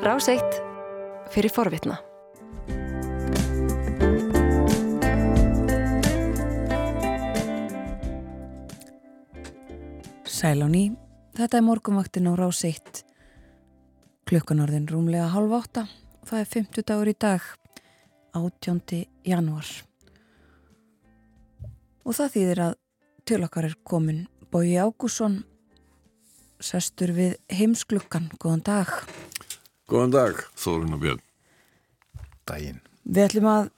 [0.00, 0.54] Ráseitt
[1.28, 1.98] fyrir forvitna.
[10.24, 10.96] Sæl á ný,
[11.36, 13.04] þetta er morgumvaktin á Ráseitt.
[14.24, 15.84] Klukkanorðin rúmlega halv átta.
[16.24, 17.44] Það er 50 dagur í dag,
[18.32, 19.04] 18.
[19.28, 19.68] januar.
[22.08, 22.78] Og það þýðir að
[23.28, 25.42] til okkar er komin Bói Ágússon,
[26.56, 28.32] sestur við heimsklukkan.
[28.40, 28.96] Góðan dag.
[29.90, 31.22] Góðan dag, Þórun og Björn.
[32.46, 32.76] Dægin.
[33.10, 33.70] Við ætlum að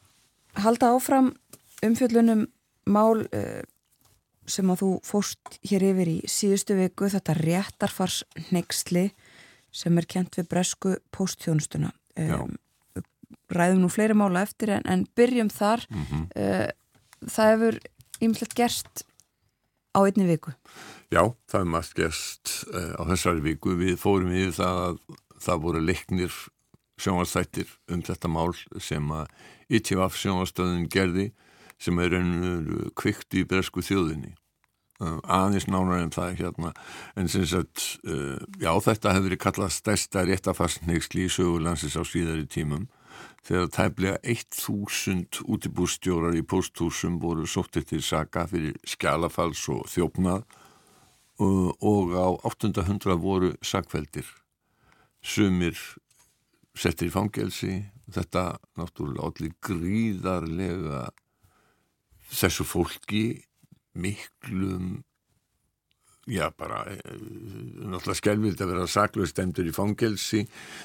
[0.61, 1.30] halda áfram
[1.87, 2.43] umfjöllunum
[2.93, 3.62] mál uh,
[4.45, 8.19] sem að þú fóst hér yfir í síðustu viku, þetta réttarfars
[8.53, 9.06] neyksli
[9.73, 11.95] sem er kent við bresku póstþjónustuna.
[12.20, 12.59] Um,
[13.48, 15.87] ræðum nú fleiri mála eftir en, en byrjum þar.
[15.89, 16.29] Mm -hmm.
[16.37, 17.81] uh, það hefur
[18.20, 19.06] ymslega gerst
[19.97, 20.53] á einni viku.
[21.09, 23.77] Já, það hefur maður gerst uh, á þessari viku.
[23.81, 25.01] Við fórum yfir það að
[25.42, 26.34] það voru leiknir
[27.02, 29.30] sjónastættir um þetta mál sem að
[29.72, 31.30] ITVF sjónastöðun gerði
[31.83, 34.34] sem er ennur kvikt í bresku þjóðinni.
[35.02, 36.72] Aðeins nánar en það hérna
[37.19, 37.97] en sem sagt,
[38.62, 42.86] já þetta hefur verið kallað stærsta réttafarsneiksli í sögulansins á síðari tímum.
[43.42, 50.47] Þegar tæplega 1000 útibústjórar í posthúsum voru sóttið til saka fyrir skjálafals og þjófnað
[51.42, 54.28] og á 800 voru sakveldir
[55.23, 55.78] sumir
[56.78, 57.78] settir í fangelsi.
[58.12, 61.06] Þetta náttúrulega allir gríðarlega
[62.33, 63.25] þessu fólki
[63.92, 65.03] miklum
[66.31, 70.45] já bara náttúrulega skelvild að vera saklaust endur í fangelsi.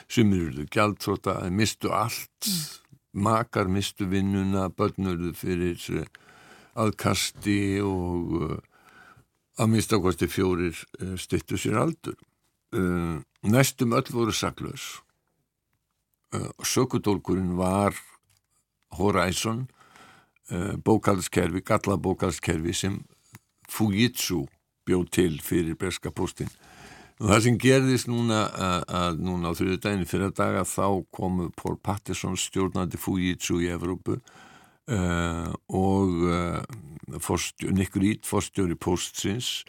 [0.09, 2.47] Sumir eruðu gjaldtróta mistu allt.
[2.47, 2.83] Mm.
[3.17, 5.79] makar mistu vinnuna börnurðu fyrir
[6.77, 8.59] aðkasti og
[9.57, 10.77] að mista kosti fjórir
[11.17, 12.17] stittu sér aldur
[13.51, 15.01] næstum öll voru saklaus.
[16.63, 17.95] Sökudólkurinn var
[18.97, 19.67] Horizon
[20.85, 22.99] bókalskerfi, galla bókalskerfi sem
[23.67, 24.45] Fujitsu
[24.87, 26.49] bjóð til fyrir Breska postin
[27.17, 30.87] og það sem gerðist núna að, að núna á þrjöðu daginn fyrir að daga þá
[31.17, 39.65] komu Paul Patterson stjórnandi Fujitsu í Evrópu uh, og uh, Nick Reed fórstjóri postsins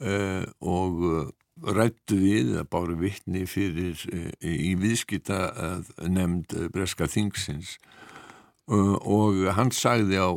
[0.00, 4.00] uh, og rættu við að báru vittni fyrir
[4.42, 5.38] í viðskita
[6.02, 7.78] nefnd Breska Þingsins.
[8.66, 10.32] Og hann sagði á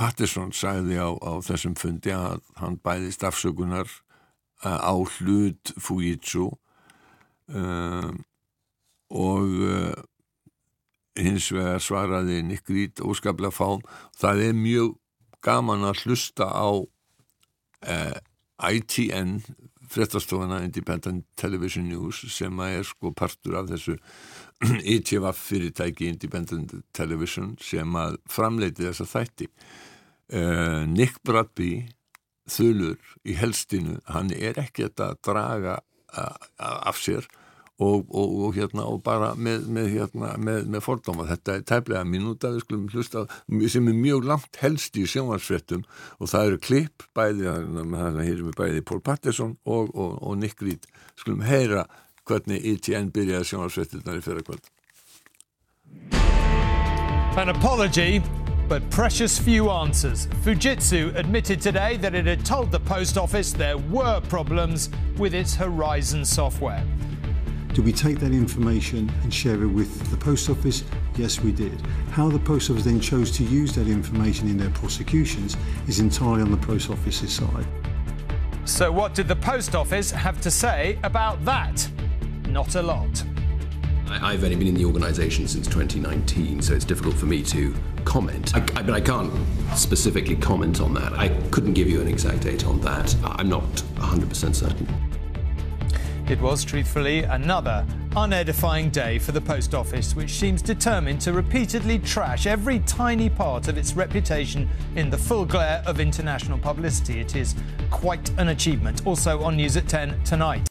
[0.00, 3.90] Patterson sagði á, á þessum fundi að hann bæði stafsökunar
[4.64, 6.48] á hlut Fujitsu.
[9.12, 9.46] Og
[11.20, 13.82] hins vegar svaraði Nick Reed óskaplega fám
[14.16, 14.94] það er mjög
[15.44, 16.70] gaman að hlusta á
[18.72, 19.42] ITN
[19.92, 23.98] frettastofana Independent Television News sem að er sko partur af þessu
[24.96, 29.50] ITVF fyrirtæki Independent Television sem að framleiti þessa þætti.
[30.32, 31.72] Uh, Nick Bradby
[32.48, 32.98] þulur
[33.28, 35.78] í helstinu hann er ekki að draga
[36.12, 37.28] af sér
[37.80, 42.04] og, og, og hérna og bara með, með, hérna, með, með fordóma þetta er tæplega
[42.60, 43.24] skulum hlusta
[43.72, 45.86] sem er mjög langt helst í sjónvarsfrettum
[46.18, 49.90] og það eru klipp bæði að heyrum við bæði Pól Patterson og,
[50.22, 51.86] og Nick Reed skulum heyra
[52.28, 54.70] hvernig ITN byrjaði sjónvarsfrettirnar í fyrra kvöld
[57.32, 58.20] An apology
[58.68, 60.26] but precious few answers.
[60.44, 65.54] Fujitsu admitted today that it had told the post office there were problems with its
[65.54, 66.82] Horizon software.
[67.74, 70.84] Did we take that information and share it with the post office?
[71.16, 71.80] Yes, we did.
[72.10, 75.56] How the post office then chose to use that information in their prosecutions
[75.88, 77.66] is entirely on the post office's side.
[78.66, 81.88] So, what did the post office have to say about that?
[82.46, 83.24] Not a lot.
[84.06, 88.54] I've only been in the organisation since 2019, so it's difficult for me to comment.
[88.54, 89.32] I, I, but I can't
[89.74, 91.14] specifically comment on that.
[91.14, 93.16] I couldn't give you an exact date on that.
[93.24, 93.64] I'm not
[93.96, 95.11] 100% certain.
[96.28, 97.84] It was, truthfully, another
[98.14, 103.68] unedifying day for the Post Office, which seems determined to repeatedly trash every tiny part
[103.68, 107.20] of its reputation in the full glare of international publicity.
[107.20, 107.54] It is
[107.90, 109.06] quite an achievement.
[109.06, 110.68] Also on News at 10 tonight.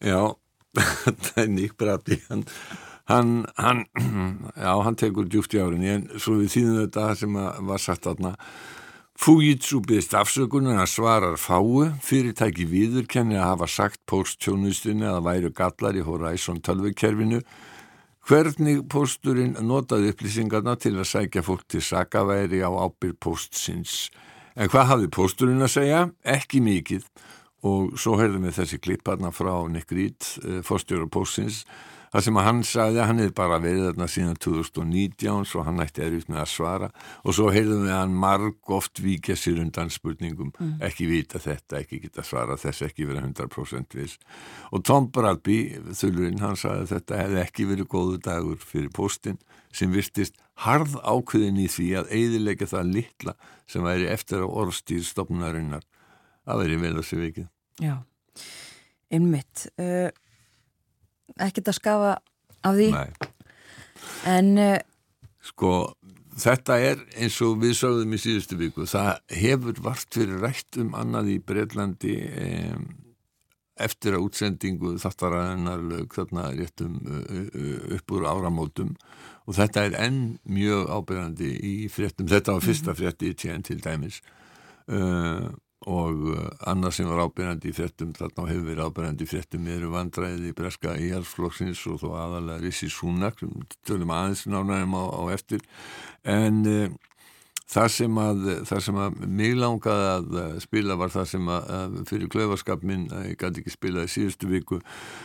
[0.00, 0.34] Já,
[0.74, 2.22] það er Nick Bradley.
[2.28, 2.44] Hann,
[3.04, 3.86] hann, hann,
[4.56, 7.36] já, hann tekur djúft í árinni, en svo við þýðum þetta sem
[7.68, 8.34] var sagt þarna
[9.20, 15.98] Fujitsu byrst afsökunar að svarar fáu, fyrirtæki viðurkenni að hafa sagt posttjónustinni að væru gallar
[16.00, 17.42] í Horizon 12-kerfinu.
[18.26, 24.08] Hvernig posturinn notaði upplýsingarna til að sækja fólk til sakaværi á ábyrg postsins?
[24.56, 26.02] En hvað hafði posturinn að segja?
[26.24, 27.04] Ekki mikið
[27.68, 31.62] og svo heyrðum við þessi klipparna frá Nick Reed, uh, fórstjóru pósins
[32.12, 35.80] Það sem að hann sagði að hann hefði bara verið þarna síðan 2019 svo hann
[35.80, 36.90] ætti erut með að svara
[37.22, 40.74] og svo heyrðum við hann marg oft vikja sér undan spurningum, mm.
[40.84, 44.18] ekki vita þetta, ekki geta svara þess, ekki vera 100% viss.
[44.76, 45.58] Og Tom Bradby,
[45.96, 49.40] þulurinn, hann sagði að þetta hefði ekki verið góðu dagur fyrir postin
[49.72, 50.36] sem virtist
[50.66, 55.88] harð ákveðin í því að eidilega það litla sem væri eftir á orðstíð stopnarinnar
[56.44, 57.48] að veri vel að sé vikið.
[57.80, 57.94] Já,
[59.08, 59.70] einmitt.
[59.80, 60.10] Uh,
[61.40, 62.14] ekkert að skafa
[62.62, 62.88] af því.
[62.94, 63.30] Nei.
[64.30, 64.78] en uh,
[65.42, 65.72] Sko,
[66.38, 70.92] þetta er eins og við sögðum í síðustu viku, það hefur vart fyrir rætt um
[70.94, 72.14] annað í Breitlandi
[72.44, 72.84] um,
[73.82, 77.00] eftir að útsendingu þattaraðinar lög þarna réttum
[77.96, 78.92] upp úr áramótum.
[79.48, 83.80] Og þetta er enn mjög ábyrgandi í fréttum, þetta var fyrsta frétti í tjén til
[83.82, 84.20] dæmis.
[84.86, 85.50] Uh,
[85.90, 89.92] og uh, annað sem var ábyrgandi í fréttum, þarna hefur verið ábyrgandi í fréttum eru
[89.94, 93.40] vandræði í breska íhalsflokksins og þó aðalega Rissi Súnak
[93.86, 95.64] tölum aðeins nánaðum á, á eftir.
[96.22, 96.86] En uh,
[97.72, 101.70] það sem að það sem að mig langaði að uh, spila var það sem að,
[101.78, 104.82] að fyrir klöfarskap minn, að ég gæti ekki spila í síðustu viku,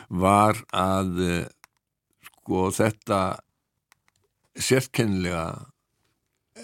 [0.09, 1.24] var að
[2.31, 3.21] sko þetta
[4.57, 5.48] sérkennilega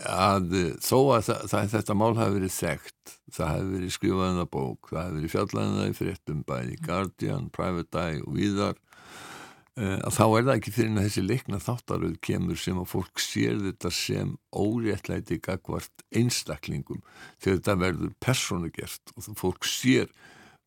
[0.09, 4.49] að þó að það, það, þetta mál hafi verið þekkt, það hafi verið skrifaðin að
[4.55, 8.81] bók, það hafi verið fjallaðin að í fréttum bæði Guardian, Private Eye og viðar
[9.73, 13.55] að þá er það ekki fyrir að þessi leikna þáttaröð kemur sem að fólk sér
[13.63, 17.01] þetta sem óréttlæti gagvart einstaklingum
[17.41, 20.11] þegar þetta verður persónugert og fólk sér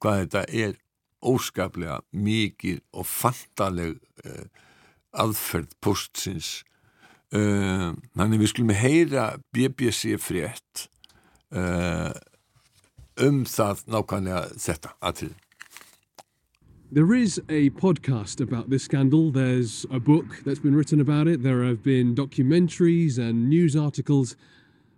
[0.03, 0.75] hvað þetta er
[1.23, 3.95] óskaplega mikið og fantaleg
[4.27, 4.47] uh,
[5.15, 6.51] aðferð postsins
[7.35, 10.87] uh, þannig við skulum heyra BBC frétt
[11.51, 12.13] uh,
[13.19, 15.33] um það nákvæmlega þetta
[16.93, 19.33] There is a podcast about this scandal.
[19.33, 21.43] There's a book that's been written about it.
[21.43, 24.37] There have been documentaries and news articles.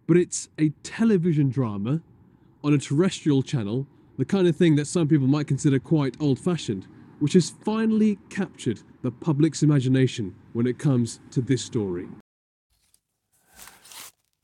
[0.06, 2.02] But it's a television drama
[2.62, 3.86] on a terrestrial channel,
[4.18, 6.86] the kind of thing that some people might consider quite old fashioned,
[7.20, 12.08] which has finally captured the public's imagination when it comes to this story.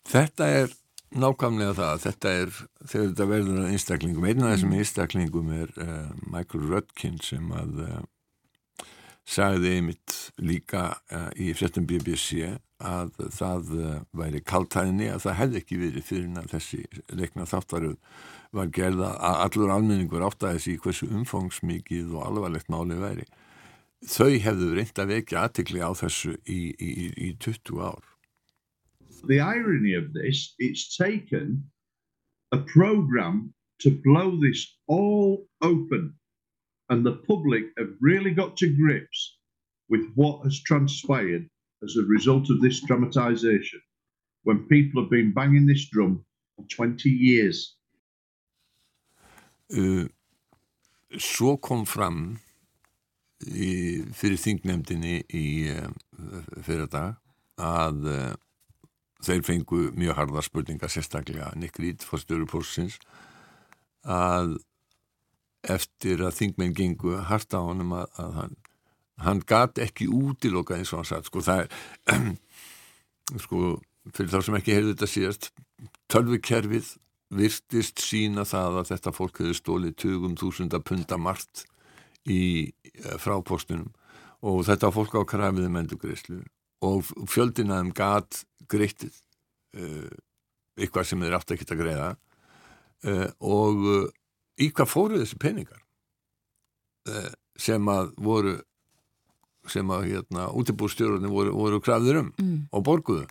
[0.05, 0.75] Þetta er
[1.15, 2.51] nákvæmlega það, þetta er
[2.87, 4.27] þegar þetta verður að einstaklingum.
[4.29, 8.03] Einn af þessum einstaklingum er uh, Michael Rudkin sem að uh,
[9.25, 12.53] sagði einmitt líka uh, í fréttum BBC
[12.85, 13.71] að það
[14.13, 16.81] væri kaltæðinni að það hefði ekki verið fyrir að þessi
[17.17, 17.95] leikna þáttaröð
[18.55, 23.25] var gerða að allur almenningur átt að þessi hversu umfangsmikið og alvarlegt máli væri
[24.09, 26.91] þau hefðu reynd að vekja aðtikli á þessu í, í,
[27.29, 28.15] í 20 ár
[29.27, 31.65] the irony of this, it's taken
[32.53, 36.15] a program to blow this all open.
[36.91, 39.39] And the public have really got to grips
[39.89, 41.49] with what has transpired
[41.83, 43.81] as a result of this dramatization
[44.45, 46.25] when people have been banging this drum
[46.57, 47.77] for 20 years.
[49.75, 50.07] Uh,
[51.17, 52.39] svo kom fram
[53.49, 53.71] í,
[54.17, 55.89] fyrir þingnefndinni í uh,
[56.65, 57.17] fyrir dag
[57.61, 58.33] að uh,
[59.25, 62.99] þeir fengu mjög harða spurninga sérstaklega Nick Reed fór stjórnupórsins
[64.05, 64.59] að
[65.65, 68.57] eftir að þingmenn gengu harta á honum að, að hann
[69.25, 72.25] hann gati ekki útiloka eins og hann sagt sko það er
[73.45, 73.77] sko
[74.13, 75.51] fyrir þá sem ekki heyrðu þetta síðast
[76.13, 76.91] tölvikerfið
[77.35, 81.65] virtist sína það að þetta fólk hefur stólið 20.000 punta margt
[82.31, 82.73] í
[83.21, 83.91] frápostunum
[84.45, 86.43] og þetta fólk á krafiðum endugreyslu
[86.85, 89.15] og fjöldinaðum gat greittið
[89.79, 90.11] uh,
[90.79, 94.05] eitthvað sem þeir átt ekki að greiða uh, og uh,
[94.61, 95.81] í hvað fóru þessi peningar
[97.61, 98.55] sem að voru
[99.69, 102.55] sem að hérna útibúrstjórunni voru, voru krafður um mm.
[102.73, 103.27] og borguðu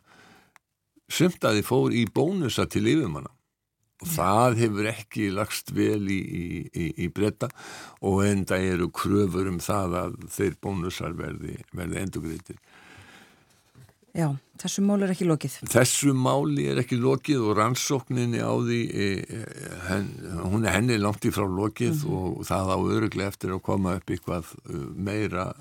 [1.13, 3.31] sumt að þið fór í bónusa til yfirmanna.
[4.07, 7.49] Það hefur ekki lagst vel í, í, í, breyta
[8.01, 12.61] og enda eru kröfur um það að þeir bónusar verði, verði endugreitir
[14.13, 14.27] Já,
[14.61, 15.53] þessu máli er ekki lokið.
[15.73, 20.11] Þessu máli er ekki lokið og rannsókninni á því, e, e, hen,
[20.51, 22.37] hún er henni langt í frá lokið mm -hmm.
[22.37, 25.53] og það á öruglega eftir að koma upp eitthvað uh, meira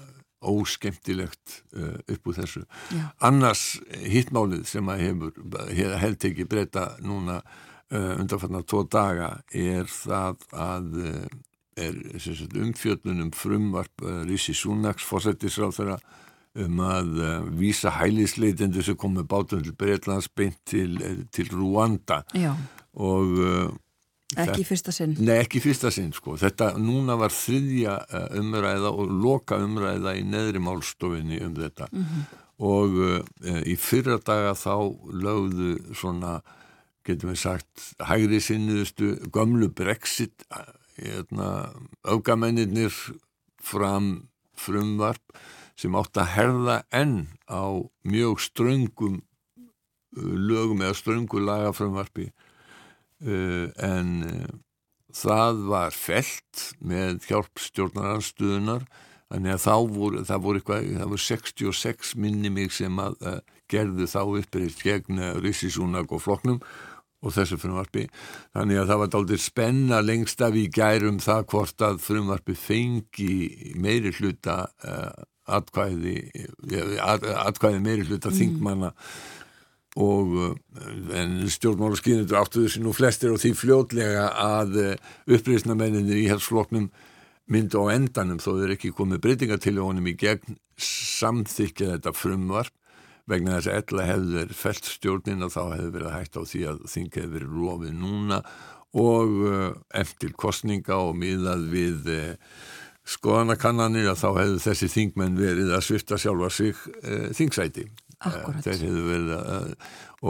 [0.42, 2.64] óskemtilegt uh, upp úr þessu.
[2.92, 3.08] Já.
[3.20, 5.32] Annars hittmálið sem að hefur
[5.96, 7.40] held ekki breyta núna
[7.92, 11.26] undanfarnar tvo daga er það að uh,
[11.82, 11.96] er
[12.62, 16.00] umfjöldunum frumvarp uh, Rísi Súnaks fórsættisráð þeirra
[16.62, 17.14] um að
[17.56, 20.98] vísa hælisleitendur sem komið bátum til Breitlands beint til,
[21.32, 22.50] til Rwanda Já.
[22.92, 23.40] og
[24.36, 25.14] Ekki fyrsta sinn.
[25.20, 26.36] Nei, ekki fyrsta sinn, sko.
[26.40, 27.98] Þetta núna var þriðja
[28.40, 31.88] umræða og loka umræða í neðri málstofinni um þetta.
[31.92, 32.24] -hmm.
[32.62, 33.20] Og uh,
[33.66, 36.40] í fyrra daga þá lögðu svona,
[37.06, 40.44] getum við sagt, hægri sinniðustu gömlu brexit,
[40.98, 41.72] hérna,
[42.04, 42.92] augamennir
[43.62, 44.28] fram
[44.58, 45.36] frumvarp
[45.78, 47.16] sem átt að herða enn
[47.48, 49.22] á mjög ströngum
[50.16, 52.28] lögum eða ströngu lagafrömmarpi
[53.24, 54.50] uh, en uh,
[55.12, 58.84] það var felt með hjálp stjórnaranstöðunar
[59.32, 63.38] þannig að þá voru, það voru eitthvað, það voru 66 minni mig sem að uh,
[63.72, 66.60] gerðu þá upprýtt gegn Rissisúnag og Floknum
[67.22, 68.06] og þessu frumvarpi.
[68.56, 73.36] Þannig að það var dálítið spenna lengst af í gærum það hvort að frumvarpi fengi
[73.78, 74.64] meiri hluta
[75.50, 76.16] atkvæði
[76.98, 78.36] atkvæði meiri hluta mm.
[78.40, 78.92] þingmanna.
[80.02, 80.36] Og
[81.12, 86.30] eh, stjórnmála skýnendur áttuðu sér nú flestir og því fljótlega að eh, uppreysna menninir í
[86.30, 86.88] helsfloknum
[87.52, 92.72] myndu á endanum þó þeir ekki komið breytinga til honum í gegn samþykja þetta frumvarp
[93.30, 96.84] vegna þess að ella hefur felt stjórnin og þá hefur verið hægt á því að
[96.92, 98.40] þing hefur verið lofið núna
[99.02, 99.66] og eh,
[100.02, 102.14] eftir kostninga og miðað við
[103.12, 106.82] skoðanakannanir að þá hefur þessi þingmenn verið að svifta sjálfa sig
[107.34, 107.88] þingsæti
[108.22, 108.62] Akkurat.
[108.62, 109.72] Þeir hefur verið að,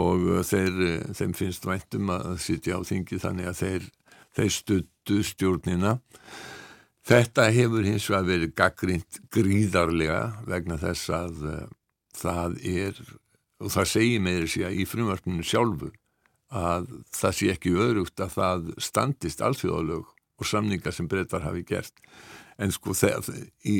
[0.01, 0.79] og þeir,
[1.17, 3.87] þeim finnst væntum að sitja á þingi þannig að þeir,
[4.37, 5.93] þeir stuttu stjórnina.
[7.03, 11.41] Þetta hefur hins vegar verið gaggrínt gríðarlega vegna þess að
[12.17, 13.01] það er,
[13.63, 15.91] og það segir meður sér í frumvarpinu sjálfu,
[16.53, 21.93] að það sé ekki örugt að það standist alþjóðalög og samningar sem breytar hafi gert.
[22.61, 23.25] En sko þegar
[23.65, 23.77] í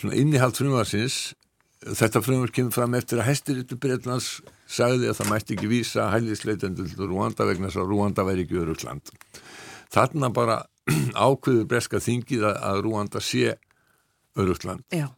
[0.00, 1.30] svona innihald frumvarsins
[1.80, 6.90] Þetta frumur kemur fram eftir að Hestirrittu Breitlands sagði að það mætti ekki vísa hælisleitendur
[6.90, 9.12] til Rúanda vegna þess að Rúanda væri ekki örugland.
[9.88, 10.58] Þarna bara
[11.16, 13.54] ákveður breska þingið að Rúanda sé
[14.36, 14.84] örugland.
[14.92, 15.08] Já,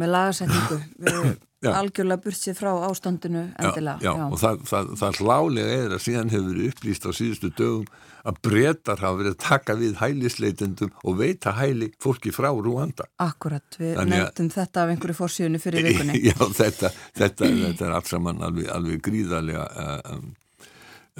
[0.00, 0.82] með lagasetningu.
[1.60, 4.00] Algjörlega bursið frá ástandinu endilega.
[4.00, 4.22] Já, já.
[4.32, 7.90] og það, það, það hlálega er að síðan hefur upplýst á síðustu dögum
[8.24, 13.06] að breytar hafa verið að taka við hælisleitendum og veita hæli fólki frá Rúanda.
[13.20, 16.20] Akkurat, við nefndum þetta af einhverju fórsíðunni fyrir vikunni.
[16.30, 19.66] Já, þetta, þetta, þetta er allt saman alveg, alveg gríðarlega
[20.14, 20.30] um,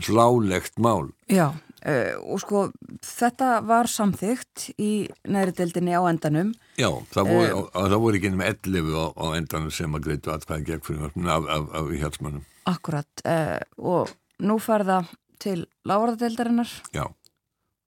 [0.08, 1.10] hlálegt mál.
[1.28, 1.50] Já,
[1.84, 2.64] uh, og sko
[3.06, 4.90] þetta var samþygt í
[5.30, 6.54] næri deildinni á endanum.
[6.80, 10.34] Já, það voru, uh, það voru ekki með 11 á, á endanum sem að greitu
[10.34, 12.44] aðkvæði gegn fyrir af, af, af hjálpsmannum.
[12.70, 15.02] Akkurat, uh, og nú farða
[15.40, 17.06] til lávarðadeildarinnar Já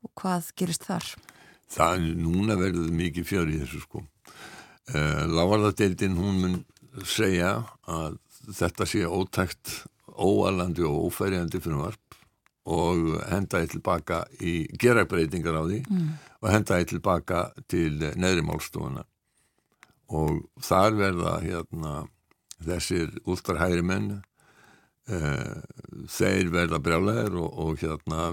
[0.04, 1.08] og hvað gerist þar?
[1.74, 6.60] Það er núna verður mikið fjör í þessu sko eh, Lávarðadeildin hún mun
[7.10, 7.56] segja
[7.90, 8.20] að
[8.54, 9.78] þetta sé ótækt
[10.14, 12.20] óalandi og ófæriandi frumvarp
[12.64, 16.12] og henda ég tilbaka í gerabreitingar á því mm.
[16.42, 19.04] og henda ég tilbaka til neðri málstofuna
[20.14, 21.96] og þar verða hérna
[22.64, 24.22] þessir últarhægri menn
[25.04, 25.60] Uh,
[26.08, 28.30] þeir verða brjálæðir og, og hérna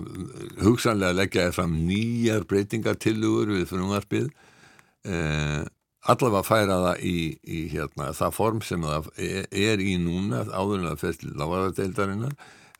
[0.62, 4.28] hugsanlega leggja þér fram nýjar breytingartillugur við frumvarpið
[5.10, 5.64] uh,
[6.06, 10.86] allavega færa það í, í hérna, það form sem það er, í núna áður en
[10.92, 11.18] það fyrir
[11.80, 12.30] til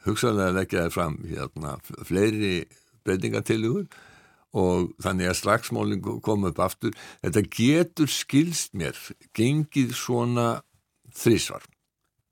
[0.07, 1.75] hugsanlega leggja þér fram hérna,
[2.09, 2.54] fleiri
[3.04, 3.88] breytingartillugur
[4.61, 6.97] og þannig að slagsmálinn kom upp aftur.
[7.23, 8.99] Þetta getur skilst mér
[9.37, 10.49] gengið svona
[11.14, 11.66] þrísvar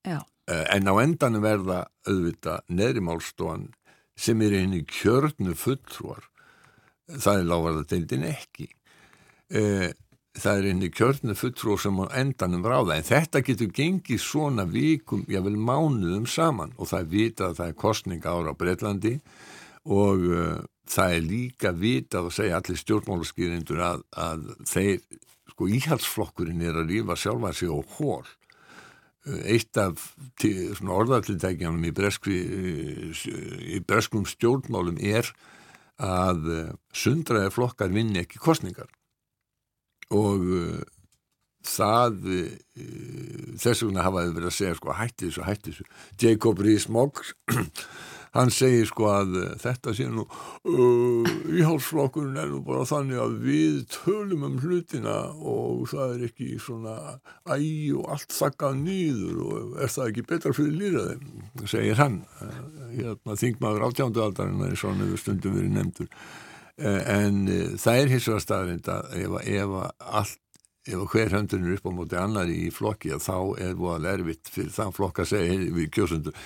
[0.06, 0.22] Já.
[0.48, 3.68] Eh, en á endanum verða auðvita neðrimálstofan
[4.18, 6.24] sem er í kjörnu fulltrúar.
[7.08, 8.68] Það er lávarðadeildin ekki.
[9.50, 9.92] Eh,
[10.42, 14.64] það er inn í kjörnu fulltrúar sem á endanum ráða en þetta getur gengið svona
[14.68, 16.74] vikum, jável mánuðum saman.
[16.78, 19.14] Og það er vitað að það er kostning ára á Breitlandi
[19.88, 24.98] og uh, það er líka vitað að segja allir stjórnmálaskýrindur að, að þeir,
[25.52, 28.26] sko íhalsflokkurinn er að lífa sjálfa sig á hól
[29.28, 30.14] eitt af
[30.80, 31.92] orðarlitækjanum í,
[33.76, 35.28] í breskum stjórnmálum er
[35.98, 38.88] að eh, sundraði flokkar vinni ekki kostningar
[40.14, 40.82] og uh,
[41.68, 42.52] það uh,
[43.58, 45.88] þess vegna hafaði verið að segja sko hætti þessu, hætti þessu.
[46.22, 47.24] Jacob Rees-Mogg
[48.36, 53.36] hann segir sko að uh, þetta sé nú uh, íhálsflokkurinn er nú bara þannig að
[53.44, 56.96] við tölum um hlutina og það er ekki svona
[57.50, 62.20] æg og allt þakkað nýður og er það ekki betra fyrir líraði segir hann.
[62.94, 66.12] Hérna, þingmaður átjándualdarinn er svona stundum verið nefndur
[66.78, 70.44] en uh, það er hins vegar staðrind að ef, ef allt
[70.88, 74.72] ef hver höndun er upp á móti annari í flokki þá er það erfitt fyrir
[74.72, 76.38] þann flokk að segja við kjósundur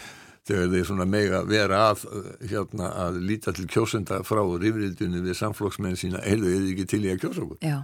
[0.48, 2.04] þegar þeir svona mega vera að
[2.50, 7.12] hérna að líta til kjósenda frá rifrildinu við samflokksmenn sína heyrðu þið ekki til í
[7.12, 7.60] að kjósa okkur?
[7.62, 7.78] Já,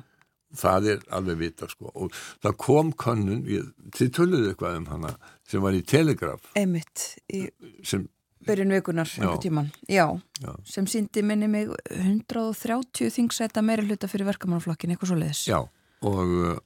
[0.59, 1.93] það er alveg vita sko.
[1.95, 5.15] Og það kom könnun, ég, þið töluðu eitthvað um hana
[5.49, 7.47] sem var í Telegraf einmitt í
[7.87, 8.09] sem,
[8.47, 9.23] byrjun vikunar Já.
[9.23, 9.71] einhver tíman.
[9.89, 10.07] Já,
[10.43, 10.53] Já.
[10.65, 15.45] sem síndi minni mig 130 þingsæta meiri hluta fyrir verkamannaflokkin, eitthvað svo leiðis.
[15.51, 15.61] já
[16.07, 16.59] og uh,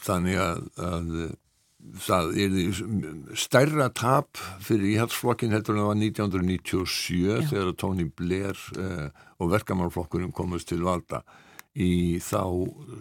[0.00, 1.10] þannig að, að
[2.00, 2.54] það er
[3.36, 9.08] stærra tap fyrir íhaldsflokkin heldur en það var 1997 þegar Tony Blair uh,
[9.38, 11.20] og verkamannflokkurinn komast til valda
[11.74, 12.40] í þá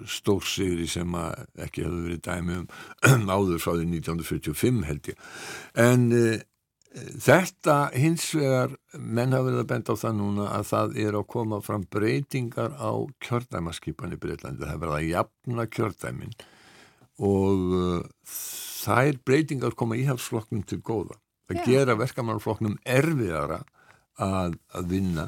[0.09, 1.13] stórsigri sem
[1.61, 5.27] ekki hefur verið dæmi um áður frá því 1945 held ég
[5.79, 6.41] en uh,
[6.93, 11.29] þetta hins vegar menn hafa verið að benda á það núna að það er að
[11.33, 12.91] koma fram breytingar á
[13.25, 16.35] kjördæmaskipan í Breitlandi það er verið að jafna kjördæmin
[17.23, 18.29] og uh,
[18.83, 21.17] þær breytingar koma íhaldsflokknum til góða.
[21.49, 21.65] Að Já.
[21.67, 23.59] gera verkamannflokknum erfiðara
[24.21, 25.27] að, að vinna.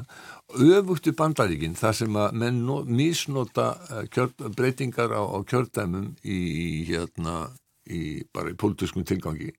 [0.54, 6.12] Öfugt í bandaríkin þar sem að menn no, misnota uh, kjör, breytingar á, á kjördæmum
[6.22, 7.50] í, í hérna
[7.90, 9.52] í, bara í pólitískum tilgangi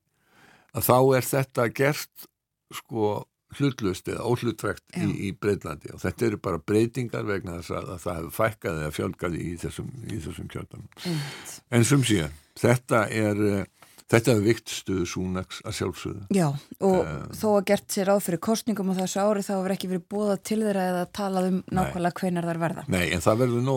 [0.78, 2.28] að þá er þetta gert
[2.78, 3.12] sko
[3.56, 5.04] hlutlust eða óhlutrækt Já.
[5.06, 8.80] í, í Breitlandi og þetta eru bara breytingar vegna þess að, að það hefur fækkað
[8.82, 11.54] eða fjölgað í þessum, í þessum kjördæmum Einmitt.
[11.72, 12.28] En sem sé,
[12.60, 13.62] þetta er uh,
[14.08, 16.26] þetta er vikt stuðu súnaks að sjálfsögðu.
[16.34, 16.48] Já,
[16.80, 19.88] og Um, þó að gert sér áð fyrir kostningum á þessu ári þá hefur ekki
[19.90, 22.84] verið búða til þeirra eða talað um nákvæmlega hvenar þær verða.
[22.90, 23.76] Nei, en það verður nú,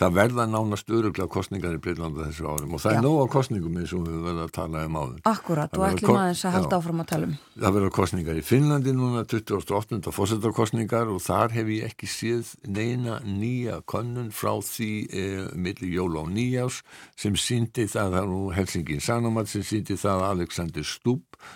[0.00, 2.98] það verða nánast öruglega kostningar í Breitlanda þessu árum og það Já.
[2.98, 5.20] er nóg á kostningum eins og við verðum að tala um áður.
[5.30, 7.36] Akkurat, og ætlum aðeins að halda áfram að tala um.
[7.56, 10.12] Það verður kostningar í Finnlandi núna 28.
[10.16, 16.24] fósettarkostningar og þar hef ég ekki séð neina nýja konnun frá því eh, milli jóla
[16.24, 16.82] og nýjás
[17.16, 21.46] sem síndi það, er nú Helsingin Sanomat sem síndi það að Alexander Stubb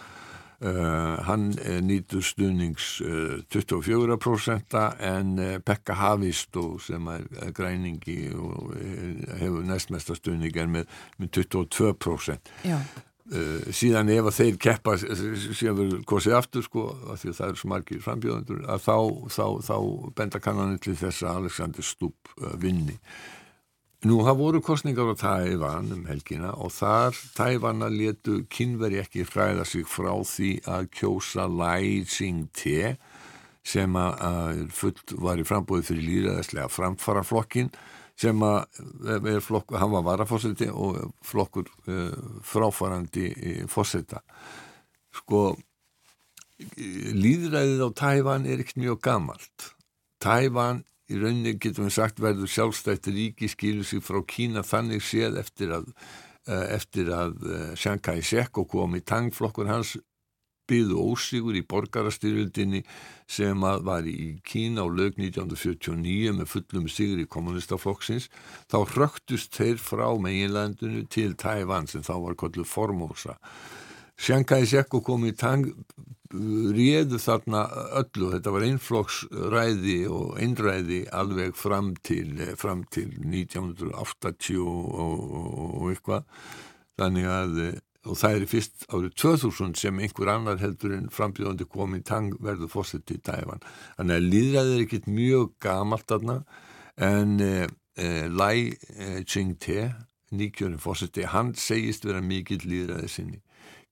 [0.61, 4.75] Uh, hann uh, nýtur stuðnings uh, 24%
[5.09, 8.75] en uh, Pekka Havistó sem er, er græningi og
[9.41, 15.81] hefur næstmesta stuðning er með, með 22% Já, uh, síðan ef að þeir keppa síðan
[15.81, 18.99] verður kosið aftur sko af því að það eru svo margir frambjóðendur að þá,
[19.39, 19.77] þá, þá
[20.21, 23.01] benda kannanir til þess að Alexander Stubb vinni
[24.01, 29.67] Nú hafa voru kostningar á Tævan um helgina og þar Tævana letu kynveri ekki hræða
[29.69, 32.95] sig frá því að kjósa Lai Ching-te
[33.61, 37.69] sem að, fullt var í frambúið fyrir líðræðislega framfaraflokkin
[38.17, 44.25] sem að er flokk, hann var varafósiti og flokkur uh, fráfarandi uh, fósita.
[45.13, 45.59] Sko,
[47.21, 49.73] líðræðið á Tævan er ekkert mjög gamalt.
[50.25, 55.41] Tævan í rauninni getum við sagt verður sjálfstætt ríki skilur sig frá Kína þannig séð
[55.43, 55.91] eftir að,
[56.49, 59.97] uh, eftir að uh, Chiang Kai-shek og komi tangflokkur hans
[60.71, 62.85] byðu ósigur í borgarastyrjöldinni
[63.31, 68.31] sem að var í Kína á lög 1949 með fullum sigur í kommunistaflokksins
[68.71, 73.39] þá hröktust þeir frá meginlandinu til Tævan sem þá var kollu Formosa
[74.21, 75.67] Chiang Kai-shek og komi tang
[76.31, 77.65] réðu þarna
[77.99, 85.23] öllu, þetta var einflokksræði og einræði alveg fram til, fram til 1980 og, og,
[85.81, 86.29] og eitthvað.
[87.01, 87.63] Þannig að
[88.09, 92.71] og það er fyrst árið 2000 sem einhver annar heldur en frambjóðandi komin tang verður
[92.73, 93.61] fórsett í Tæfan
[93.99, 96.39] þannig að líðræði er ekkit mjög gamalt þarna
[97.11, 97.67] en eh,
[98.01, 99.91] eh, Lai eh, Ching-te
[100.33, 103.43] nýkjörn fórsetti, hann segist vera mikill líðræði sinni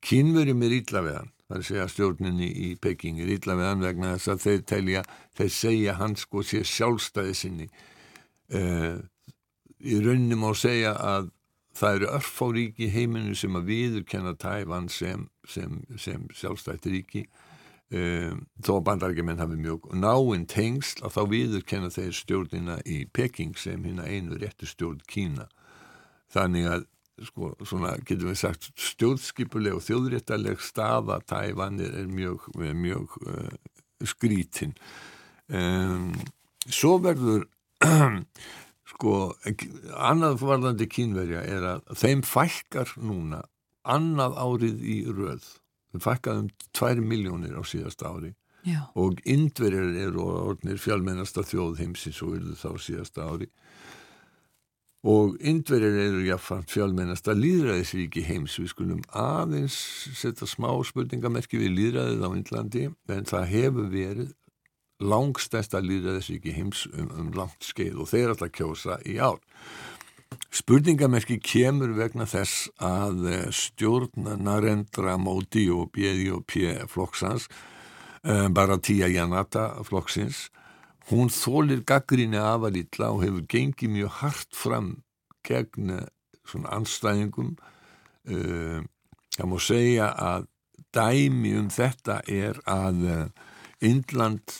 [0.04, 1.32] kynverjum er illa við hann.
[1.48, 4.64] Það er að segja stjórninni í Peking er illa við hann vegna þess að þeir
[4.68, 5.02] telja
[5.38, 7.68] þeir segja hann sko sé sjálfstæði sinni.
[8.52, 9.00] Uh,
[9.80, 11.30] í rauninni má segja að
[11.78, 17.24] það eru örfá ríki í heiminu sem að viðurkenna Tævan sem, sem, sem sjálfstætti ríki.
[17.88, 23.56] Um, þó að bandarækjumenn hafi mjög náinn tengsl að þá viðurkenna þeir stjórnina í Peking
[23.56, 25.48] sem hérna einu réttu stjórn Kína.
[26.28, 26.88] Þannig að
[27.26, 33.52] sko, svona getum við sagt stjórnskipuleg og þjóðréttaleg staða Tævan er, mjög, mjög uh,
[34.06, 34.74] skrítin.
[35.48, 36.12] Um,
[36.68, 37.46] svo verður
[38.92, 39.14] sko
[39.94, 43.44] annað varðandi kínverja er að þeim fækkar núna
[43.88, 45.46] annað árið í röð.
[45.92, 48.34] Þeim fækkar um 2 miljónir á síðasta ári.
[48.66, 53.46] Já, og indverjar eru orðnir fjálmennasta þjóð heimsins og eru þá síðasta ári.
[53.46, 53.97] og
[55.04, 58.58] indverjar eru jáfnframt fjálmennasta líðræðisvíki heims.
[58.58, 59.76] Við skulum aðeins
[60.18, 64.34] setja smá spurningamerki við líðræðið á Indlandi en það hefur verið
[64.98, 69.38] langstæsta líðræðisvíki heims um, um langt skeið og þeir alltaf kjósa í ár.
[70.52, 76.56] Spurningamerki kemur vegna þess að eh, stjórn Narendra Modi og BDOP
[76.90, 77.46] flokksans,
[78.24, 80.48] eh, bara Tía Janata flokksins,
[81.08, 84.92] hún þólir gaggrinni afalítla og hefur gengið mjög hart fram
[85.48, 86.06] gegn eh,
[86.48, 87.56] svona anstæðingum.
[88.28, 90.48] Það má segja að
[90.92, 92.98] dæmi um þetta er að
[93.84, 94.58] Indland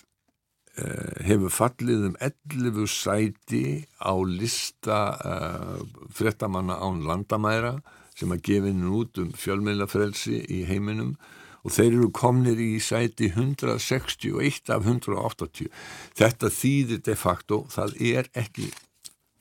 [0.79, 3.63] Eh, hefur fallið um 11 sæti
[3.99, 5.81] á lista uh,
[6.15, 7.73] frettamanna án landamæra
[8.15, 11.17] sem að gefa inn út um fjölmeilafrelsi í heiminum
[11.65, 15.73] og þeir eru komnir í sæti 161 af 180
[16.19, 18.71] þetta þýðir de facto það er ekki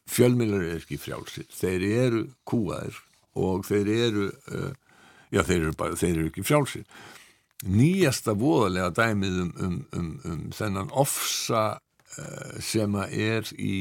[0.07, 1.47] fjölmeilar er ekki frjálsir.
[1.51, 3.01] Þeir eru kúaðir
[3.37, 4.71] og þeir eru uh,
[5.33, 6.87] já þeir eru, bara, þeir eru ekki frjálsir.
[7.67, 13.77] Nýjasta voðalega dæmið um, um, um, um þennan ofsa uh, sem er í,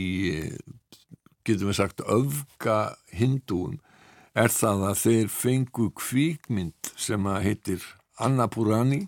[1.46, 3.78] getum við sagt, öfga hindúum
[4.36, 7.86] er það að þeir fengu kvíkmynd sem að heitir
[8.22, 9.06] Annapurani,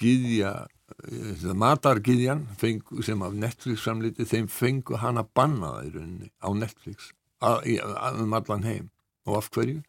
[0.00, 7.12] giðja, uh, matargiðjan sem af Netflix samliti, þeim fengu hana bannaða í rauninni á Netflix
[7.42, 8.90] um allan heim.
[9.26, 9.82] Og af hverju?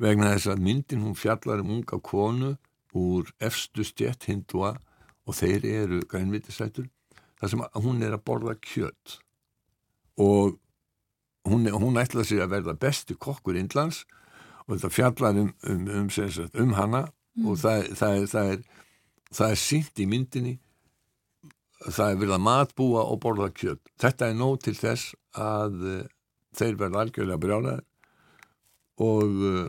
[0.00, 2.56] Vegna þess að myndin hún fjallar um unga konu
[2.92, 4.74] úr efstu stjett hindúa
[5.26, 6.88] og þeir eru grænvitisætur
[7.40, 9.18] þar sem hún er að borða kjött
[10.20, 10.58] og
[11.48, 14.02] hún, hún ætlaði sig að verða besti kokkur Indlands
[14.66, 16.10] og þetta fjallar um, um, um,
[16.64, 17.04] um hana
[17.36, 17.46] mm.
[17.46, 18.88] og það, það, er, það, er,
[19.32, 20.56] það er sínt í myndinni
[21.82, 26.02] það er verið að matbúa og borða kjött þetta er nóg til þess að uh,
[26.56, 27.80] þeir verða algjörlega brjálega
[29.02, 29.64] og uh,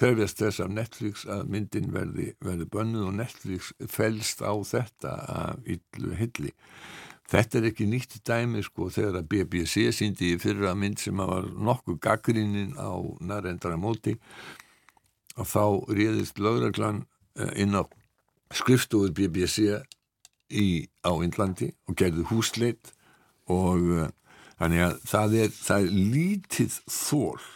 [0.00, 5.68] krefjast þess af Netflix að myndin verði, verði bönnuð og Netflix fælst á þetta af
[5.68, 6.54] yllu hilli.
[7.30, 11.46] Þetta er ekki nýtt dæmi sko þegar að BBC síndi í fyrra mynd sem var
[11.46, 14.16] nokkuð gaggrínin á nærendara móti
[15.46, 17.04] þá réðist lögreglan
[17.38, 17.84] eh, inn á
[18.54, 19.78] skrifstofur BBC
[20.50, 22.92] í, á Índlandi og gerði húsleitt
[23.50, 24.08] og uh,
[24.58, 27.46] þannig að það er, það er lítið þól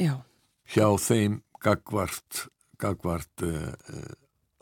[0.00, 0.14] Já.
[0.72, 2.46] hjá þeim gagvart,
[2.80, 4.12] gagvart uh, uh,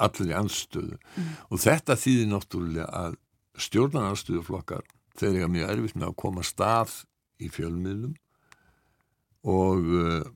[0.02, 1.30] allir anstöðu mm.
[1.50, 3.18] og þetta þýðir náttúrulega að
[3.58, 4.86] stjórnarnarstöðuflokkar
[5.18, 6.94] þeir eru mjög erfitt með að koma stað
[7.42, 8.14] í fjölmiðlum
[9.48, 10.26] og uh,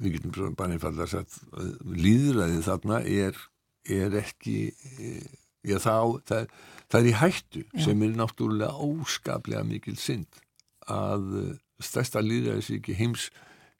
[0.00, 3.40] við getum bara einfalda að setja líðræði þarna er,
[3.84, 4.56] er ekki
[5.66, 6.54] já, það, það,
[6.86, 7.82] það er í hættu já.
[7.86, 10.40] sem er náttúrulega óskaplega mikil synd
[10.90, 13.28] að stærsta líðræðisíki heims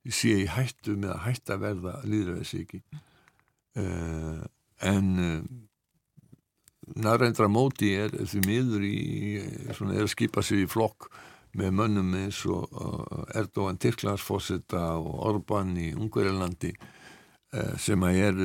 [0.08, 4.44] sé í hættu með að hætta verða líðræðisíki uh, eh,
[4.90, 5.42] en uh,
[7.00, 9.00] nærendra móti er því miður í,
[9.76, 11.10] svona, er að skipa sig í flokk
[11.58, 16.74] með mönnum eins og uh, Erdogan Tyrklandsfossetta og Orban í Ungverilandi
[17.82, 18.36] sem að er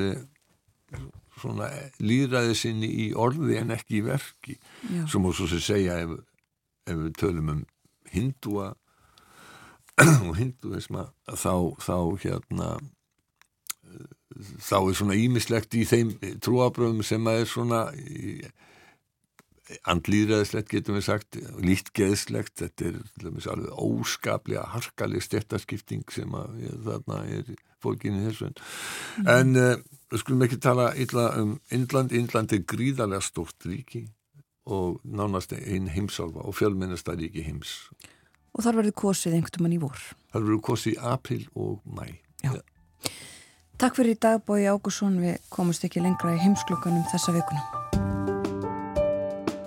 [1.38, 1.68] svona
[2.02, 4.56] líðræði sinni í orði en ekki í verki
[4.90, 5.04] Já.
[5.12, 6.16] sem og svo sem segja ef,
[6.90, 7.62] ef við tölum um
[8.10, 8.72] hindúa
[10.26, 12.70] og hinduisma þá, þá hérna
[14.60, 17.82] þá er svona ímislegt í þeim trúabröðum sem að er svona
[19.90, 23.00] andlýðræðislegt getum við sagt líkt geðslegt, þetta er
[23.52, 29.30] alveg óskaplega harkaleg stettarskipting sem að ja, þarna er fólkinni þessu mm.
[29.34, 29.72] en uh,
[30.18, 34.06] skulum ekki tala illa um Indland, Indland er gríðarlega stórt ríki
[34.66, 37.80] og nánast einn heimsálfa og fjölmennasta ríki heims
[38.56, 40.04] og þar verður kosið einhvern mann í vor.
[40.32, 42.06] Þar verður kosið í april og mæ.
[42.46, 42.54] Já.
[42.56, 43.12] Ja.
[43.76, 45.20] Takk fyrir í dag, Bói Ágússon.
[45.20, 47.85] Við komumst ekki lengra í heimsklokkanum þessa vikuna.